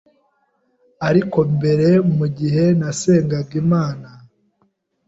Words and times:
Ariko 1.07 1.37
mbere 1.55 1.87
mu 2.17 2.25
gihe 2.37 2.63
nasengaga 2.79 3.53
Imana 3.63 4.07